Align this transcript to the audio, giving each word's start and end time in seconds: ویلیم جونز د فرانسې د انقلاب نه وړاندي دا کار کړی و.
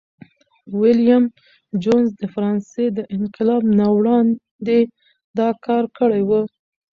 ویلیم 0.79 1.23
جونز 1.83 2.09
د 2.21 2.23
فرانسې 2.33 2.85
د 2.97 2.99
انقلاب 3.17 3.63
نه 3.79 3.87
وړاندي 3.97 4.81
دا 5.37 5.49
کار 5.65 5.83
کړی 5.97 6.21
و. 6.25 6.31